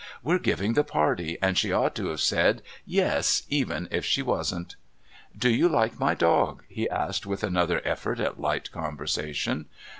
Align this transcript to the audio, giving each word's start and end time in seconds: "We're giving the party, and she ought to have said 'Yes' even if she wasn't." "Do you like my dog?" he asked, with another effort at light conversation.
"We're 0.23 0.39
giving 0.39 0.73
the 0.73 0.83
party, 0.83 1.37
and 1.43 1.55
she 1.55 1.71
ought 1.71 1.93
to 1.97 2.07
have 2.07 2.21
said 2.21 2.63
'Yes' 2.87 3.43
even 3.49 3.87
if 3.91 4.03
she 4.03 4.23
wasn't." 4.23 4.75
"Do 5.37 5.47
you 5.47 5.69
like 5.69 5.99
my 5.99 6.15
dog?" 6.15 6.63
he 6.67 6.89
asked, 6.89 7.27
with 7.27 7.43
another 7.43 7.83
effort 7.85 8.19
at 8.19 8.41
light 8.41 8.71
conversation. 8.71 9.67